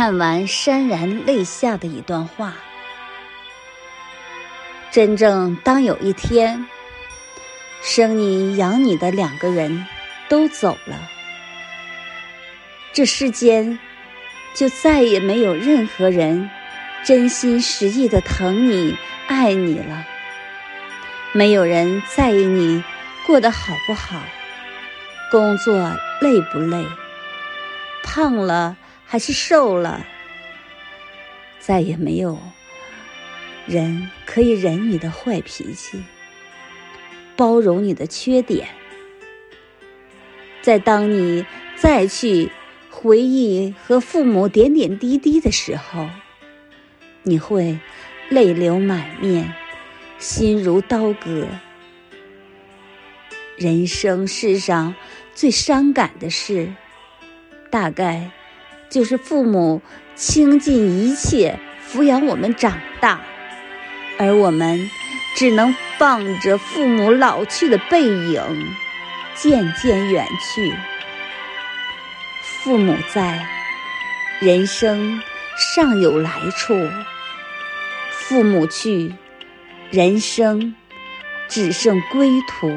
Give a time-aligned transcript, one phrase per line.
[0.00, 2.54] 看完潸然泪下的一段话。
[4.90, 6.64] 真正当有一天，
[7.82, 9.84] 生你养你的两个人
[10.26, 10.96] 都走了，
[12.94, 13.78] 这世间
[14.54, 16.48] 就再也没有任何人
[17.04, 18.96] 真心实意的疼你、
[19.26, 20.06] 爱你了。
[21.32, 22.82] 没有人在意你
[23.26, 24.22] 过得好不好，
[25.30, 26.86] 工作累不累，
[28.02, 28.78] 胖了
[29.12, 30.06] 还是瘦了，
[31.58, 32.38] 再也没有
[33.66, 36.00] 人可以忍你的坏脾气，
[37.34, 38.68] 包容你的缺点。
[40.62, 42.52] 在当你再去
[42.88, 46.08] 回忆和父母点点滴滴的时候，
[47.24, 47.80] 你会
[48.28, 49.52] 泪流满面。
[50.20, 51.48] 心如刀割。
[53.56, 54.94] 人生世上
[55.34, 56.72] 最伤感的事，
[57.70, 58.30] 大概
[58.90, 59.80] 就是父母
[60.14, 63.20] 倾尽一切抚养我们长大，
[64.18, 64.90] 而我们
[65.36, 68.42] 只能望着父母老去的背影
[69.34, 70.74] 渐渐远去。
[72.42, 73.46] 父母在，
[74.40, 75.22] 人生
[75.56, 76.74] 尚有来处；
[78.10, 79.14] 父母去。
[79.90, 80.76] 人生
[81.48, 82.72] 只剩归途。